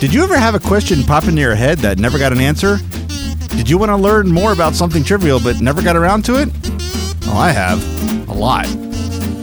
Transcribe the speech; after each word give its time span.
Did 0.00 0.14
you 0.14 0.24
ever 0.24 0.38
have 0.38 0.54
a 0.54 0.58
question 0.58 1.02
pop 1.02 1.24
into 1.24 1.42
your 1.42 1.54
head 1.54 1.76
that 1.80 1.98
never 1.98 2.18
got 2.18 2.32
an 2.32 2.40
answer? 2.40 2.78
Did 3.48 3.68
you 3.68 3.76
want 3.76 3.90
to 3.90 3.96
learn 3.96 4.32
more 4.32 4.54
about 4.54 4.74
something 4.74 5.04
trivial 5.04 5.38
but 5.38 5.60
never 5.60 5.82
got 5.82 5.94
around 5.94 6.24
to 6.24 6.40
it? 6.40 6.48
Well, 7.26 7.36
I 7.36 7.50
have. 7.50 7.78
A 8.30 8.32
lot. 8.32 8.64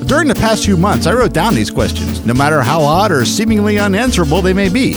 During 0.07 0.28
the 0.28 0.34
past 0.34 0.66
few 0.66 0.75
months, 0.75 1.05
I 1.05 1.14
wrote 1.14 1.32
down 1.32 1.54
these 1.54 1.70
questions, 1.70 2.25
no 2.25 2.34
matter 2.34 2.59
how 2.64 2.82
odd 2.82 3.12
or 3.12 3.23
seemingly 3.23 3.78
unanswerable 3.78 4.41
they 4.41 4.54
may 4.54 4.68
be. 4.68 4.96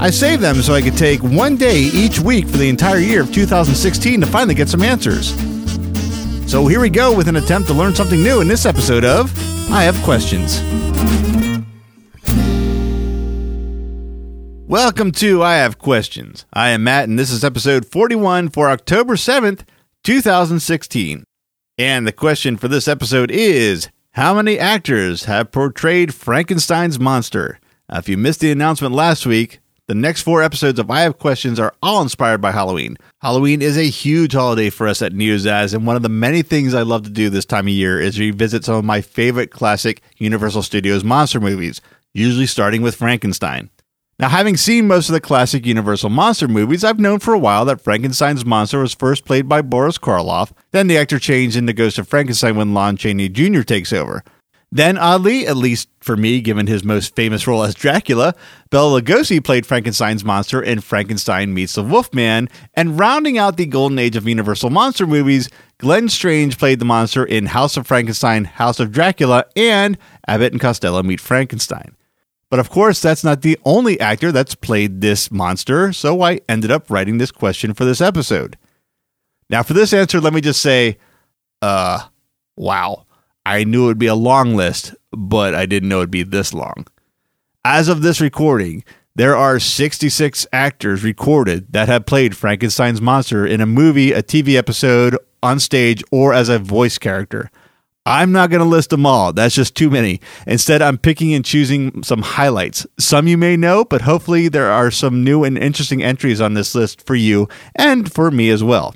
I 0.00 0.10
saved 0.10 0.42
them 0.42 0.56
so 0.56 0.74
I 0.74 0.82
could 0.82 0.96
take 0.96 1.22
one 1.22 1.56
day 1.56 1.78
each 1.78 2.18
week 2.18 2.48
for 2.48 2.56
the 2.56 2.68
entire 2.68 2.98
year 2.98 3.20
of 3.20 3.32
2016 3.32 4.22
to 4.22 4.26
finally 4.26 4.56
get 4.56 4.68
some 4.68 4.82
answers. 4.82 5.36
So 6.50 6.66
here 6.66 6.80
we 6.80 6.90
go 6.90 7.16
with 7.16 7.28
an 7.28 7.36
attempt 7.36 7.68
to 7.68 7.74
learn 7.74 7.94
something 7.94 8.20
new 8.20 8.40
in 8.40 8.48
this 8.48 8.66
episode 8.66 9.04
of 9.04 9.30
I 9.70 9.84
Have 9.84 9.96
Questions. 10.02 10.60
Welcome 14.74 15.12
to 15.12 15.40
I 15.40 15.54
Have 15.58 15.78
Questions. 15.78 16.46
I 16.52 16.70
am 16.70 16.82
Matt, 16.82 17.08
and 17.08 17.16
this 17.16 17.30
is 17.30 17.44
episode 17.44 17.86
41 17.86 18.48
for 18.48 18.68
October 18.68 19.14
7th, 19.14 19.60
2016. 20.02 21.22
And 21.78 22.04
the 22.04 22.10
question 22.10 22.56
for 22.56 22.66
this 22.66 22.88
episode 22.88 23.30
is 23.30 23.88
How 24.14 24.34
many 24.34 24.58
actors 24.58 25.26
have 25.26 25.52
portrayed 25.52 26.12
Frankenstein's 26.12 26.98
monster? 26.98 27.60
Now, 27.88 27.98
if 27.98 28.08
you 28.08 28.16
missed 28.16 28.40
the 28.40 28.50
announcement 28.50 28.96
last 28.96 29.26
week, 29.26 29.60
the 29.86 29.94
next 29.94 30.22
four 30.22 30.42
episodes 30.42 30.80
of 30.80 30.90
I 30.90 31.02
Have 31.02 31.20
Questions 31.20 31.60
are 31.60 31.76
all 31.80 32.02
inspired 32.02 32.40
by 32.40 32.50
Halloween. 32.50 32.96
Halloween 33.20 33.62
is 33.62 33.78
a 33.78 33.84
huge 33.84 34.32
holiday 34.32 34.70
for 34.70 34.88
us 34.88 35.02
at 35.02 35.12
Neozaz 35.12 35.72
and 35.72 35.86
one 35.86 35.94
of 35.94 36.02
the 36.02 36.08
many 36.08 36.42
things 36.42 36.74
I 36.74 36.82
love 36.82 37.04
to 37.04 37.10
do 37.10 37.30
this 37.30 37.44
time 37.44 37.68
of 37.68 37.72
year 37.72 38.00
is 38.00 38.18
revisit 38.18 38.64
some 38.64 38.74
of 38.74 38.84
my 38.84 39.02
favorite 39.02 39.52
classic 39.52 40.02
Universal 40.16 40.64
Studios 40.64 41.04
monster 41.04 41.38
movies, 41.38 41.80
usually 42.12 42.46
starting 42.46 42.82
with 42.82 42.96
Frankenstein. 42.96 43.70
Now, 44.18 44.28
having 44.28 44.56
seen 44.56 44.86
most 44.86 45.08
of 45.08 45.12
the 45.12 45.20
classic 45.20 45.66
Universal 45.66 46.10
monster 46.10 46.46
movies, 46.46 46.84
I've 46.84 47.00
known 47.00 47.18
for 47.18 47.34
a 47.34 47.38
while 47.38 47.64
that 47.64 47.80
Frankenstein's 47.80 48.44
monster 48.44 48.78
was 48.78 48.94
first 48.94 49.24
played 49.24 49.48
by 49.48 49.60
Boris 49.60 49.98
Karloff, 49.98 50.52
then 50.70 50.86
the 50.86 50.96
actor 50.96 51.18
changed 51.18 51.56
into 51.56 51.72
Ghost 51.72 51.98
of 51.98 52.06
Frankenstein 52.06 52.54
when 52.54 52.74
Lon 52.74 52.96
Chaney 52.96 53.28
Jr. 53.28 53.62
takes 53.62 53.92
over. 53.92 54.22
Then, 54.70 54.98
oddly, 54.98 55.46
at 55.46 55.56
least 55.56 55.88
for 56.00 56.16
me, 56.16 56.40
given 56.40 56.68
his 56.68 56.84
most 56.84 57.16
famous 57.16 57.46
role 57.46 57.64
as 57.64 57.74
Dracula, 57.74 58.34
Bela 58.70 59.00
Lugosi 59.00 59.42
played 59.42 59.66
Frankenstein's 59.66 60.24
monster 60.24 60.62
in 60.62 60.80
Frankenstein 60.80 61.52
Meets 61.52 61.74
the 61.74 61.82
Wolfman, 61.82 62.48
and 62.74 62.98
rounding 62.98 63.36
out 63.36 63.56
the 63.56 63.66
golden 63.66 63.98
age 63.98 64.16
of 64.16 64.28
Universal 64.28 64.70
monster 64.70 65.06
movies, 65.06 65.48
Glenn 65.78 66.08
Strange 66.08 66.56
played 66.56 66.78
the 66.78 66.84
monster 66.84 67.24
in 67.24 67.46
House 67.46 67.76
of 67.76 67.86
Frankenstein, 67.86 68.44
House 68.44 68.78
of 68.78 68.92
Dracula, 68.92 69.44
and 69.56 69.98
Abbott 70.26 70.52
and 70.52 70.60
Costello 70.60 71.02
Meet 71.02 71.20
Frankenstein. 71.20 71.96
But 72.50 72.60
of 72.60 72.70
course, 72.70 73.00
that's 73.00 73.24
not 73.24 73.42
the 73.42 73.58
only 73.64 73.98
actor 73.98 74.30
that's 74.30 74.54
played 74.54 75.00
this 75.00 75.30
monster, 75.30 75.92
so 75.92 76.22
I 76.22 76.40
ended 76.48 76.70
up 76.70 76.90
writing 76.90 77.18
this 77.18 77.32
question 77.32 77.74
for 77.74 77.84
this 77.84 78.00
episode. 78.00 78.56
Now, 79.50 79.62
for 79.62 79.72
this 79.72 79.92
answer, 79.92 80.20
let 80.20 80.32
me 80.32 80.40
just 80.40 80.60
say, 80.60 80.98
uh, 81.62 82.00
wow. 82.56 83.06
I 83.46 83.64
knew 83.64 83.84
it 83.84 83.86
would 83.88 83.98
be 83.98 84.06
a 84.06 84.14
long 84.14 84.54
list, 84.54 84.94
but 85.10 85.54
I 85.54 85.66
didn't 85.66 85.88
know 85.88 85.98
it'd 85.98 86.10
be 86.10 86.22
this 86.22 86.54
long. 86.54 86.86
As 87.64 87.88
of 87.88 88.02
this 88.02 88.20
recording, 88.20 88.84
there 89.14 89.36
are 89.36 89.58
66 89.60 90.46
actors 90.52 91.04
recorded 91.04 91.72
that 91.72 91.88
have 91.88 92.06
played 92.06 92.36
Frankenstein's 92.36 93.00
monster 93.00 93.46
in 93.46 93.60
a 93.60 93.66
movie, 93.66 94.12
a 94.12 94.22
TV 94.22 94.56
episode, 94.56 95.16
on 95.42 95.60
stage, 95.60 96.02
or 96.10 96.32
as 96.32 96.48
a 96.48 96.58
voice 96.58 96.98
character. 96.98 97.50
I'm 98.06 98.32
not 98.32 98.50
going 98.50 98.62
to 98.62 98.68
list 98.68 98.90
them 98.90 99.06
all. 99.06 99.32
That's 99.32 99.54
just 99.54 99.74
too 99.74 99.88
many. 99.88 100.20
Instead, 100.46 100.82
I'm 100.82 100.98
picking 100.98 101.32
and 101.32 101.44
choosing 101.44 102.02
some 102.02 102.20
highlights. 102.20 102.86
Some 102.98 103.26
you 103.26 103.38
may 103.38 103.56
know, 103.56 103.84
but 103.84 104.02
hopefully 104.02 104.48
there 104.48 104.70
are 104.70 104.90
some 104.90 105.24
new 105.24 105.42
and 105.42 105.56
interesting 105.56 106.02
entries 106.02 106.40
on 106.40 106.52
this 106.54 106.74
list 106.74 107.06
for 107.06 107.14
you 107.14 107.48
and 107.74 108.12
for 108.12 108.30
me 108.30 108.50
as 108.50 108.62
well. 108.62 108.94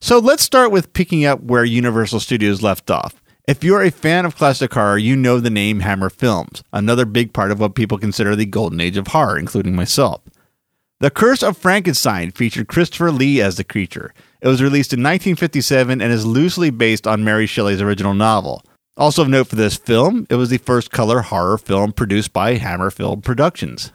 So 0.00 0.18
let's 0.18 0.42
start 0.42 0.70
with 0.70 0.92
picking 0.92 1.24
up 1.24 1.40
where 1.40 1.64
Universal 1.64 2.20
Studios 2.20 2.62
left 2.62 2.90
off. 2.90 3.22
If 3.48 3.64
you're 3.64 3.82
a 3.82 3.90
fan 3.90 4.26
of 4.26 4.36
classic 4.36 4.74
horror, 4.74 4.98
you 4.98 5.16
know 5.16 5.40
the 5.40 5.50
name 5.50 5.80
Hammer 5.80 6.10
Films, 6.10 6.62
another 6.72 7.06
big 7.06 7.32
part 7.32 7.50
of 7.50 7.60
what 7.60 7.74
people 7.74 7.96
consider 7.96 8.36
the 8.36 8.44
golden 8.44 8.80
age 8.80 8.96
of 8.96 9.06
horror, 9.06 9.38
including 9.38 9.74
myself. 9.74 10.20
The 10.98 11.10
Curse 11.10 11.42
of 11.42 11.58
Frankenstein 11.58 12.30
featured 12.30 12.68
Christopher 12.68 13.10
Lee 13.10 13.42
as 13.42 13.56
the 13.56 13.64
creature. 13.64 14.14
It 14.40 14.48
was 14.48 14.62
released 14.62 14.94
in 14.94 15.00
1957 15.00 16.00
and 16.00 16.10
is 16.10 16.24
loosely 16.24 16.70
based 16.70 17.06
on 17.06 17.22
Mary 17.22 17.46
Shelley's 17.46 17.82
original 17.82 18.14
novel. 18.14 18.64
Also 18.96 19.20
of 19.20 19.28
note 19.28 19.48
for 19.48 19.56
this 19.56 19.76
film, 19.76 20.26
it 20.30 20.36
was 20.36 20.48
the 20.48 20.56
first 20.56 20.90
color 20.90 21.20
horror 21.20 21.58
film 21.58 21.92
produced 21.92 22.32
by 22.32 22.54
Hammer 22.54 22.90
Film 22.90 23.20
Productions. 23.20 23.92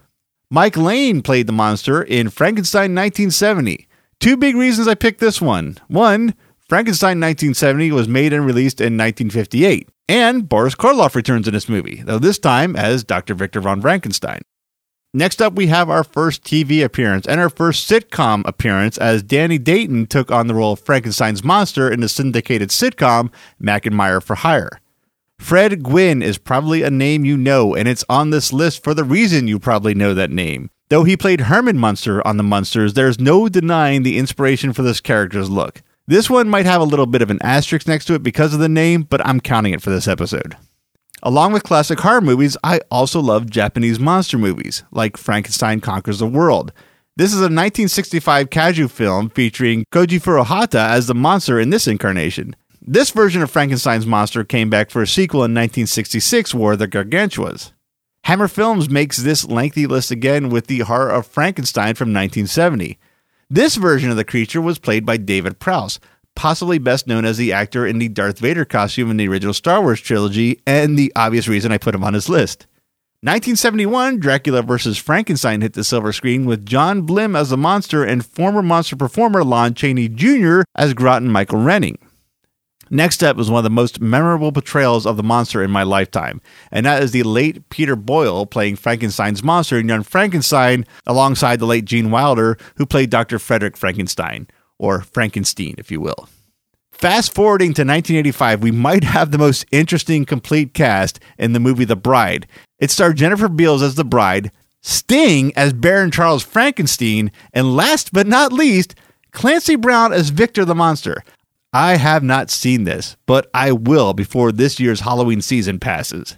Mike 0.48 0.76
Lane 0.76 1.22
played 1.22 1.48
the 1.48 1.52
monster 1.52 2.04
in 2.04 2.30
Frankenstein 2.30 2.94
1970. 2.94 3.88
Two 4.20 4.36
big 4.36 4.54
reasons 4.54 4.86
I 4.86 4.94
picked 4.94 5.18
this 5.18 5.40
one. 5.40 5.78
One, 5.88 6.34
Frankenstein 6.68 7.18
1970 7.18 7.90
was 7.90 8.06
made 8.06 8.32
and 8.32 8.46
released 8.46 8.80
in 8.80 8.96
1958, 8.96 9.88
and 10.08 10.48
Boris 10.48 10.76
Karloff 10.76 11.16
returns 11.16 11.48
in 11.48 11.54
this 11.54 11.68
movie, 11.68 12.00
though 12.04 12.20
this 12.20 12.38
time 12.38 12.76
as 12.76 13.02
Dr. 13.02 13.34
Victor 13.34 13.60
von 13.60 13.80
Frankenstein. 13.80 14.42
Next 15.14 15.42
up, 15.42 15.52
we 15.52 15.66
have 15.66 15.90
our 15.90 16.04
first 16.04 16.42
TV 16.42 16.82
appearance 16.82 17.26
and 17.26 17.38
our 17.38 17.50
first 17.50 17.86
sitcom 17.86 18.46
appearance 18.46 18.96
as 18.96 19.22
Danny 19.22 19.58
Dayton 19.58 20.06
took 20.06 20.30
on 20.30 20.46
the 20.46 20.54
role 20.54 20.72
of 20.72 20.80
Frankenstein's 20.80 21.44
monster 21.44 21.90
in 21.90 22.00
the 22.00 22.08
syndicated 22.08 22.70
sitcom 22.70 23.30
Mack 23.58 23.84
and 23.84 23.94
Myer 23.94 24.22
for 24.22 24.36
Hire. 24.36 24.80
Fred 25.38 25.82
Gwynne 25.82 26.22
is 26.22 26.38
probably 26.38 26.82
a 26.82 26.90
name 26.90 27.26
you 27.26 27.36
know, 27.36 27.74
and 27.74 27.88
it's 27.88 28.06
on 28.08 28.30
this 28.30 28.54
list 28.54 28.82
for 28.82 28.94
the 28.94 29.04
reason 29.04 29.48
you 29.48 29.58
probably 29.58 29.92
know 29.92 30.14
that 30.14 30.30
name. 30.30 30.70
Though 30.88 31.04
he 31.04 31.16
played 31.18 31.42
Herman 31.42 31.78
Munster 31.78 32.26
on 32.26 32.38
The 32.38 32.42
Munsters, 32.42 32.94
there's 32.94 33.20
no 33.20 33.50
denying 33.50 34.04
the 34.04 34.16
inspiration 34.16 34.72
for 34.72 34.80
this 34.80 35.00
character's 35.00 35.50
look. 35.50 35.82
This 36.06 36.30
one 36.30 36.48
might 36.48 36.64
have 36.64 36.80
a 36.80 36.84
little 36.84 37.06
bit 37.06 37.20
of 37.20 37.30
an 37.30 37.42
asterisk 37.42 37.86
next 37.86 38.06
to 38.06 38.14
it 38.14 38.22
because 38.22 38.54
of 38.54 38.60
the 38.60 38.68
name, 38.68 39.02
but 39.02 39.24
I'm 39.26 39.40
counting 39.40 39.74
it 39.74 39.82
for 39.82 39.90
this 39.90 40.08
episode. 40.08 40.56
Along 41.24 41.52
with 41.52 41.62
classic 41.62 42.00
horror 42.00 42.20
movies, 42.20 42.56
I 42.64 42.80
also 42.90 43.20
love 43.20 43.48
Japanese 43.48 44.00
monster 44.00 44.38
movies, 44.38 44.82
like 44.90 45.16
Frankenstein 45.16 45.80
Conquers 45.80 46.18
the 46.18 46.26
World. 46.26 46.72
This 47.14 47.30
is 47.30 47.38
a 47.38 47.42
1965 47.42 48.50
kaiju 48.50 48.90
film 48.90 49.30
featuring 49.30 49.84
Koji 49.92 50.20
Furuhata 50.20 50.88
as 50.90 51.06
the 51.06 51.14
monster 51.14 51.60
in 51.60 51.70
this 51.70 51.86
incarnation. 51.86 52.56
This 52.80 53.10
version 53.10 53.40
of 53.40 53.52
Frankenstein's 53.52 54.04
monster 54.04 54.42
came 54.42 54.68
back 54.68 54.90
for 54.90 55.00
a 55.00 55.06
sequel 55.06 55.44
in 55.44 55.52
1966, 55.52 56.54
War 56.54 56.72
of 56.72 56.80
the 56.80 56.88
Gargantuas. 56.88 57.70
Hammer 58.24 58.48
Films 58.48 58.90
makes 58.90 59.18
this 59.18 59.44
lengthy 59.44 59.86
list 59.86 60.10
again 60.10 60.48
with 60.48 60.66
the 60.66 60.80
Horror 60.80 61.10
of 61.10 61.28
Frankenstein 61.28 61.94
from 61.94 62.08
1970. 62.08 62.98
This 63.48 63.76
version 63.76 64.10
of 64.10 64.16
the 64.16 64.24
creature 64.24 64.60
was 64.60 64.80
played 64.80 65.06
by 65.06 65.18
David 65.18 65.60
Prowse, 65.60 66.00
possibly 66.34 66.78
best 66.78 67.06
known 67.06 67.24
as 67.24 67.36
the 67.36 67.52
actor 67.52 67.86
in 67.86 67.98
the 67.98 68.08
Darth 68.08 68.38
Vader 68.38 68.64
costume 68.64 69.10
in 69.10 69.16
the 69.16 69.28
original 69.28 69.54
Star 69.54 69.80
Wars 69.80 70.00
trilogy, 70.00 70.60
and 70.66 70.98
the 70.98 71.12
obvious 71.16 71.48
reason 71.48 71.72
I 71.72 71.78
put 71.78 71.94
him 71.94 72.04
on 72.04 72.14
his 72.14 72.28
list. 72.28 72.66
1971, 73.24 74.18
Dracula 74.18 74.62
vs. 74.62 74.98
Frankenstein 74.98 75.60
hit 75.60 75.74
the 75.74 75.84
silver 75.84 76.12
screen 76.12 76.44
with 76.44 76.66
John 76.66 77.02
Bloom 77.02 77.36
as 77.36 77.50
the 77.50 77.56
monster 77.56 78.02
and 78.02 78.26
former 78.26 78.62
monster 78.62 78.96
performer 78.96 79.44
Lon 79.44 79.74
Chaney 79.74 80.08
Jr. 80.08 80.62
as 80.74 80.92
Groton 80.92 81.28
Michael 81.28 81.60
Renning. 81.60 81.98
Next 82.90 83.22
up 83.22 83.36
was 83.36 83.48
one 83.48 83.60
of 83.60 83.64
the 83.64 83.70
most 83.70 84.00
memorable 84.00 84.50
portrayals 84.50 85.06
of 85.06 85.16
the 85.16 85.22
monster 85.22 85.62
in 85.62 85.70
my 85.70 85.84
lifetime, 85.84 86.42
and 86.72 86.84
that 86.84 87.02
is 87.02 87.12
the 87.12 87.22
late 87.22 87.68
Peter 87.70 87.94
Boyle 87.94 88.44
playing 88.44 88.74
Frankenstein's 88.74 89.44
monster 89.44 89.78
in 89.78 89.88
Young 89.88 90.02
Frankenstein 90.02 90.84
alongside 91.06 91.60
the 91.60 91.66
late 91.66 91.84
Gene 91.84 92.10
Wilder, 92.10 92.58
who 92.74 92.84
played 92.84 93.08
Dr. 93.08 93.38
Frederick 93.38 93.76
Frankenstein 93.76 94.48
or 94.78 95.00
Frankenstein, 95.00 95.74
if 95.78 95.90
you 95.90 96.00
will. 96.00 96.28
Fast 96.90 97.34
forwarding 97.34 97.74
to 97.74 97.82
1985, 97.82 98.62
we 98.62 98.70
might 98.70 99.02
have 99.02 99.30
the 99.30 99.38
most 99.38 99.64
interesting 99.72 100.24
complete 100.24 100.74
cast 100.74 101.18
in 101.38 101.52
the 101.52 101.60
movie 101.60 101.84
The 101.84 101.96
Bride. 101.96 102.46
It 102.78 102.90
starred 102.90 103.16
Jennifer 103.16 103.48
Beals 103.48 103.82
as 103.82 103.96
the 103.96 104.04
bride, 104.04 104.52
Sting 104.82 105.52
as 105.56 105.72
Baron 105.72 106.10
Charles 106.10 106.42
Frankenstein, 106.42 107.32
and 107.52 107.74
last 107.76 108.12
but 108.12 108.26
not 108.26 108.52
least, 108.52 108.94
Clancy 109.32 109.76
Brown 109.76 110.12
as 110.12 110.30
Victor 110.30 110.64
the 110.64 110.74
Monster. 110.74 111.22
I 111.72 111.96
have 111.96 112.22
not 112.22 112.50
seen 112.50 112.84
this, 112.84 113.16
but 113.26 113.48
I 113.54 113.72
will 113.72 114.12
before 114.12 114.52
this 114.52 114.78
year's 114.78 115.00
Halloween 115.00 115.40
season 115.40 115.80
passes. 115.80 116.36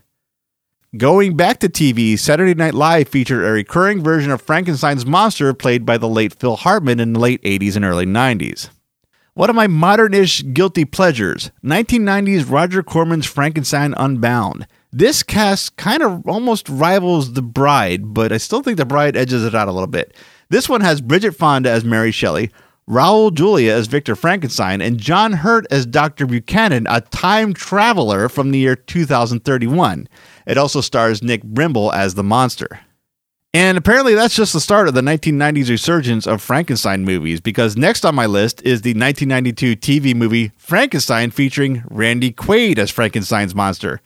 Going 0.96 1.36
back 1.36 1.58
to 1.58 1.68
TV, 1.68 2.16
Saturday 2.16 2.54
Night 2.54 2.74
Live 2.74 3.08
featured 3.08 3.44
a 3.44 3.50
recurring 3.50 4.00
version 4.00 4.30
of 4.30 4.40
Frankenstein's 4.40 5.04
monster 5.04 5.52
played 5.52 5.84
by 5.84 5.98
the 5.98 6.08
late 6.08 6.32
Phil 6.32 6.54
Hartman 6.54 7.00
in 7.00 7.14
the 7.14 7.18
late 7.18 7.42
80s 7.42 7.74
and 7.74 7.84
early 7.84 8.06
90s. 8.06 8.68
One 9.32 9.50
of 9.50 9.56
my 9.56 9.66
modernish 9.66 10.54
guilty 10.54 10.84
pleasures 10.84 11.50
1990s 11.64 12.48
Roger 12.48 12.84
Corman's 12.84 13.26
Frankenstein 13.26 13.94
Unbound. 13.96 14.68
This 14.92 15.24
cast 15.24 15.76
kind 15.76 16.00
of 16.00 16.28
almost 16.28 16.68
rivals 16.68 17.32
The 17.32 17.42
Bride, 17.42 18.14
but 18.14 18.30
I 18.30 18.36
still 18.36 18.62
think 18.62 18.76
The 18.76 18.86
Bride 18.86 19.16
edges 19.16 19.44
it 19.44 19.54
out 19.54 19.66
a 19.66 19.72
little 19.72 19.88
bit. 19.88 20.14
This 20.48 20.68
one 20.68 20.82
has 20.82 21.00
Bridget 21.00 21.32
Fonda 21.32 21.70
as 21.72 21.84
Mary 21.84 22.12
Shelley, 22.12 22.52
Raul 22.88 23.32
Julia 23.32 23.72
as 23.72 23.86
Victor 23.86 24.14
Frankenstein, 24.14 24.82
and 24.82 24.98
John 24.98 25.32
Hurt 25.32 25.66
as 25.70 25.86
Dr. 25.86 26.26
Buchanan, 26.26 26.86
a 26.88 27.00
time 27.00 27.54
traveler 27.54 28.28
from 28.28 28.50
the 28.50 28.58
year 28.58 28.76
2031. 28.76 30.08
It 30.46 30.58
also 30.58 30.80
stars 30.80 31.22
Nick 31.22 31.42
Brimble 31.42 31.92
as 31.94 32.14
the 32.14 32.22
monster. 32.22 32.80
And 33.54 33.78
apparently, 33.78 34.14
that's 34.14 34.34
just 34.34 34.52
the 34.52 34.60
start 34.60 34.88
of 34.88 34.94
the 34.94 35.00
1990s 35.00 35.70
resurgence 35.70 36.26
of 36.26 36.42
Frankenstein 36.42 37.04
movies, 37.04 37.40
because 37.40 37.76
next 37.76 38.04
on 38.04 38.14
my 38.14 38.26
list 38.26 38.60
is 38.62 38.82
the 38.82 38.90
1992 38.90 39.76
TV 39.76 40.14
movie 40.14 40.50
Frankenstein 40.58 41.30
featuring 41.30 41.84
Randy 41.88 42.32
Quaid 42.32 42.78
as 42.78 42.90
Frankenstein's 42.90 43.54
monster. 43.54 44.00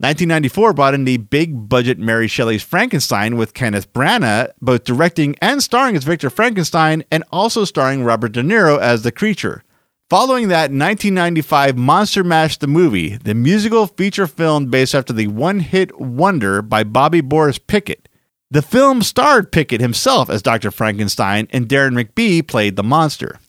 1994 0.00 0.74
brought 0.74 0.94
in 0.94 1.04
the 1.04 1.16
big 1.16 1.68
budget 1.68 1.98
Mary 1.98 2.28
Shelley's 2.28 2.62
Frankenstein 2.62 3.36
with 3.36 3.52
Kenneth 3.52 3.92
Branagh, 3.92 4.52
both 4.60 4.84
directing 4.84 5.34
and 5.42 5.60
starring 5.60 5.96
as 5.96 6.04
Victor 6.04 6.30
Frankenstein, 6.30 7.02
and 7.10 7.24
also 7.32 7.64
starring 7.64 8.04
Robert 8.04 8.30
De 8.30 8.42
Niro 8.42 8.78
as 8.78 9.02
the 9.02 9.10
creature. 9.10 9.64
Following 10.08 10.46
that, 10.50 10.70
1995 10.70 11.76
Monster 11.76 12.22
Mash 12.22 12.58
the 12.58 12.68
movie, 12.68 13.16
the 13.16 13.34
musical 13.34 13.88
feature 13.88 14.28
film 14.28 14.66
based 14.66 14.94
after 14.94 15.12
the 15.12 15.26
one 15.26 15.58
hit 15.58 16.00
wonder 16.00 16.62
by 16.62 16.84
Bobby 16.84 17.20
Boris 17.20 17.58
Pickett. 17.58 18.08
The 18.52 18.62
film 18.62 19.02
starred 19.02 19.50
Pickett 19.50 19.80
himself 19.80 20.30
as 20.30 20.42
Dr. 20.42 20.70
Frankenstein, 20.70 21.48
and 21.50 21.68
Darren 21.68 22.00
McBee 22.00 22.46
played 22.46 22.76
the 22.76 22.84
monster. 22.84 23.40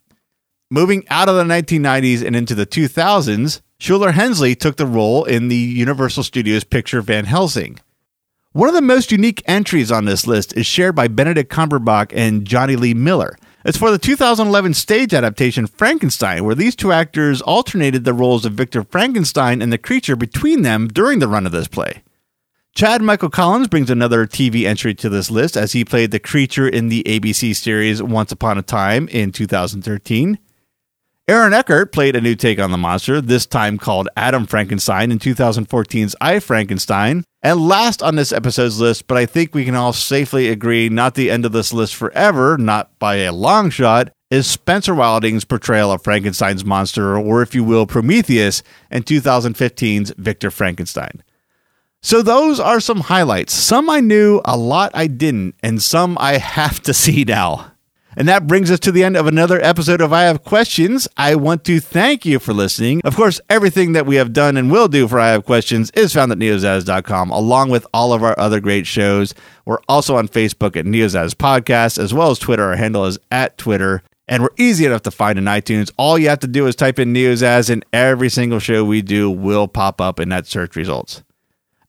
Moving 0.71 1.04
out 1.10 1.27
of 1.27 1.36
the 1.36 1.44
1990s 1.44 2.24
and 2.24 2.36
into 2.36 2.54
the 2.54 2.68
2000s, 2.68 3.62
Shuler 3.80 4.13
Hensley 4.13 4.54
took 4.54 4.77
the 4.77 4.86
role 4.86 5.24
in 5.24 5.48
the 5.48 5.56
Universal 5.56 6.21
Studios 6.21 6.63
picture 6.63 7.01
Van 7.01 7.25
Helsing. 7.25 7.80
One 8.51 8.69
of 8.69 8.75
the 8.75 8.81
most 8.81 9.12
unique 9.12 9.42
entries 9.48 9.92
on 9.92 10.06
this 10.06 10.27
list 10.27 10.56
is 10.56 10.68
shared 10.68 10.94
by 10.94 11.07
Benedict 11.07 11.51
Cumberbatch 11.51 12.13
and 12.16 12.45
Jonny 12.45 12.75
Lee 12.75 12.94
Miller. 12.94 13.36
It's 13.66 13.80
for 13.80 13.89
the 13.89 13.98
2011 13.98 14.75
stage 14.75 15.12
adaptation 15.12 15.66
Frankenstein, 15.66 16.44
where 16.45 16.54
these 16.54 16.75
two 16.75 16.92
actors 16.92 17.42
alternated 17.42 18.04
the 18.04 18.13
roles 18.13 18.45
of 18.45 18.54
Victor 18.54 18.83
Frankenstein 18.83 19.63
and 19.63 19.74
the 19.74 19.80
creature 19.80 20.16
between 20.16 20.62
them 20.62 20.88
during 20.88 21.18
the 21.18 21.27
run 21.27 21.48
of 21.48 21.51
this 21.51 21.68
play. 21.68 22.04
Chad 22.75 23.01
Michael 23.01 23.31
Collins 23.31 23.69
brings 23.69 23.89
another 23.89 24.27
TV 24.27 24.66
entry 24.66 24.94
to 24.94 25.10
this 25.10 25.31
list 25.31 25.57
as 25.57 25.71
he 25.71 25.83
played 25.83 26.12
the 26.12 26.19
creature 26.19 26.68
in 26.68 26.89
the 26.89 27.01
ABC 27.07 27.56
series 27.56 28.04
Once 28.04 28.31
Upon 28.31 28.60
a 28.60 28.62
Time 28.62 29.07
in 29.07 29.31
2013. 29.31 30.38
Aaron 31.30 31.54
Eckhart 31.54 31.92
played 31.92 32.16
a 32.16 32.22
new 32.22 32.34
take 32.34 32.58
on 32.58 32.72
the 32.72 32.78
monster, 32.78 33.22
this 33.22 33.46
time 33.46 33.78
called 33.78 34.10
Adam 34.18 34.48
Frankenstein 34.48 35.12
in 35.12 35.20
2014's 35.20 36.16
I 36.20 36.40
Frankenstein. 36.40 37.24
And 37.44 37.68
last 37.68 38.02
on 38.02 38.16
this 38.16 38.31
episode's 38.31 38.80
list, 38.80 39.06
but 39.06 39.16
I 39.16 39.28
think 39.28 39.54
we 39.54 39.64
can 39.64 39.76
all 39.76 39.94
safely 39.94 40.50
agree 40.50 40.90
not 40.90 41.14
the 41.14 41.30
end 41.30 41.46
of 41.46 41.52
this 41.52 41.72
list 41.72 41.94
forever, 41.94 42.58
not 42.58 42.98
by 42.98 43.18
a 43.18 43.31
long 43.31 43.70
shot, 43.70 44.12
is 44.31 44.48
Spencer 44.48 44.96
Wilding's 44.96 45.46
portrayal 45.46 45.92
of 45.92 46.04
Frankenstein's 46.04 46.66
monster, 46.66 47.16
or 47.16 47.44
if 47.44 47.54
you 47.54 47.64
will, 47.64 47.86
Prometheus, 47.86 48.64
in 48.90 49.04
2015's 49.04 50.12
Victor 50.18 50.50
Frankenstein. 50.50 51.22
So 52.02 52.24
those 52.24 52.60
are 52.60 52.80
some 52.80 53.02
highlights. 53.02 53.54
Some 53.54 53.88
I 53.88 54.00
knew, 54.00 54.42
a 54.46 54.58
lot 54.58 54.90
I 54.96 55.06
didn't, 55.06 55.54
and 55.62 55.80
some 55.80 56.18
I 56.20 56.38
have 56.40 56.80
to 56.80 56.94
see 56.96 57.24
now. 57.24 57.74
And 58.19 58.27
that 58.27 58.48
brings 58.48 58.69
us 58.69 58.81
to 58.81 58.92
the 58.92 59.01
end 59.01 59.16
of 59.16 59.27
another 59.27 59.62
episode 59.62 60.01
of 60.01 60.12
I 60.12 60.24
Have 60.24 60.44
Questions. 60.44 61.07
I 61.16 61.36
want 61.36 61.63
to 61.63 61.80
thank 61.80 62.25
you 62.25 62.38
for 62.38 62.54
listening. 62.54 63.00
Of 63.06 63.16
course, 63.16 63.39
everything 63.50 63.94
that 63.94 64.06
we 64.06 64.18
have 64.18 64.33
done 64.33 64.57
and 64.57 64.69
will 64.69 64.89
do 64.89 65.07
for 65.07 65.21
I 65.21 65.30
Have 65.30 65.45
Questions 65.45 65.89
is 65.92 66.13
found 66.13 66.30
at 66.33 66.38
neozaz.com, 66.38 67.30
along 67.31 67.69
with 67.69 67.88
all 67.94 68.12
of 68.12 68.21
our 68.21 68.38
other 68.38 68.60
great 68.60 68.86
shows. 68.86 69.33
We're 69.63 69.80
also 69.88 70.18
on 70.18 70.27
Facebook 70.27 70.75
at 70.75 70.83
Neozaz 70.83 71.33
Podcast, 71.33 71.98
as 71.98 72.13
well 72.13 72.30
as 72.30 72.39
Twitter. 72.39 72.66
Our 72.66 72.75
handle 72.75 73.06
is 73.06 73.18
at 73.31 73.57
Twitter. 73.57 74.04
And 74.27 74.44
we're 74.44 74.50
easy 74.57 74.86
enough 74.86 75.04
to 75.04 75.12
find 75.12 75.39
in 75.39 75.45
iTunes. 75.45 75.89
All 75.95 76.19
you 76.19 76.27
have 76.27 76.39
to 76.39 76.48
do 76.48 76.68
is 76.68 76.75
type 76.75 77.00
in 77.00 77.13
Neozaz, 77.13 77.69
and 77.69 77.86
every 77.94 78.27
single 78.27 78.60
show 78.60 78.83
we 78.83 79.01
do 79.01 79.31
will 79.31 79.69
pop 79.69 80.01
up 80.01 80.19
in 80.19 80.27
that 80.27 80.45
search 80.45 80.75
results. 80.75 81.24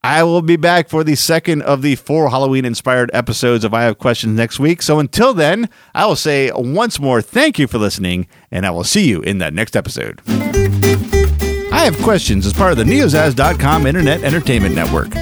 I 0.03 0.23
will 0.23 0.41
be 0.41 0.57
back 0.57 0.89
for 0.89 1.05
the 1.05 1.15
second 1.15 1.61
of 1.61 1.83
the 1.83 1.95
four 1.95 2.31
Halloween 2.31 2.65
inspired 2.65 3.11
episodes 3.13 3.65
of 3.65 3.75
I 3.75 3.83
Have 3.83 3.99
Questions 3.99 4.35
next 4.35 4.59
week. 4.59 4.81
So 4.81 4.99
until 4.99 5.35
then, 5.35 5.69
I 5.95 6.07
will 6.07 6.17
say 6.17 6.51
once 6.55 6.99
more 6.99 7.21
thank 7.21 7.59
you 7.59 7.67
for 7.67 7.77
listening, 7.77 8.27
and 8.51 8.65
I 8.65 8.71
will 8.71 8.85
see 8.85 9.07
you 9.07 9.21
in 9.21 9.39
that 9.39 9.53
next 9.53 9.77
episode. 9.77 10.23
I 10.27 11.85
Have 11.85 11.99
Questions 11.99 12.47
is 12.47 12.55
part 12.55 12.73
of 12.73 12.79
the 12.79 12.85
Neozaz.com 12.85 13.87
Internet 13.87 14.23
Entertainment 14.23 14.75
Network. 14.75 15.13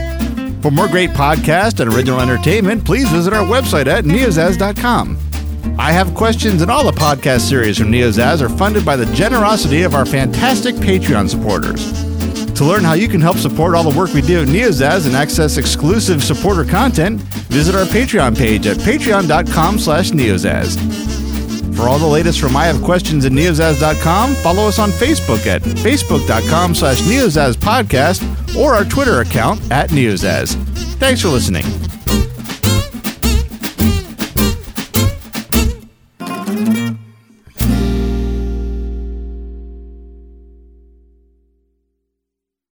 For 0.62 0.70
more 0.70 0.86
great 0.86 1.10
podcasts 1.10 1.80
and 1.80 1.92
original 1.92 2.20
entertainment, 2.20 2.84
please 2.84 3.08
visit 3.10 3.32
our 3.32 3.44
website 3.44 3.88
at 3.88 4.04
neozaz.com. 4.04 5.18
I 5.76 5.90
Have 5.90 6.14
Questions 6.14 6.62
and 6.62 6.70
all 6.70 6.84
the 6.84 6.92
podcast 6.92 7.40
series 7.48 7.78
from 7.78 7.90
Neozaz 7.90 8.40
are 8.40 8.48
funded 8.48 8.84
by 8.84 8.94
the 8.94 9.06
generosity 9.12 9.82
of 9.82 9.96
our 9.96 10.06
fantastic 10.06 10.76
Patreon 10.76 11.28
supporters. 11.28 12.17
To 12.58 12.64
learn 12.64 12.82
how 12.82 12.94
you 12.94 13.06
can 13.06 13.20
help 13.20 13.36
support 13.36 13.76
all 13.76 13.88
the 13.88 13.96
work 13.96 14.12
we 14.12 14.20
do 14.20 14.42
at 14.42 14.48
Neozaz 14.48 15.06
and 15.06 15.14
access 15.14 15.58
exclusive 15.58 16.24
supporter 16.24 16.64
content, 16.64 17.20
visit 17.46 17.76
our 17.76 17.84
Patreon 17.84 18.36
page 18.36 18.66
at 18.66 18.78
patreon.com 18.78 19.78
slash 19.78 20.10
neozaz. 20.10 20.76
For 21.76 21.88
all 21.88 22.00
the 22.00 22.06
latest 22.06 22.40
from 22.40 22.56
I 22.56 22.64
Have 22.64 22.82
Questions 22.82 23.24
at 23.24 23.30
neozaz.com, 23.30 24.34
follow 24.34 24.66
us 24.66 24.80
on 24.80 24.90
Facebook 24.90 25.46
at 25.46 25.62
facebook.com 25.62 26.74
slash 26.74 27.00
neozaz 27.02 27.54
podcast 27.54 28.56
or 28.56 28.74
our 28.74 28.84
Twitter 28.84 29.20
account 29.20 29.60
at 29.70 29.90
neozaz. 29.90 30.56
Thanks 30.98 31.22
for 31.22 31.28
listening. 31.28 31.87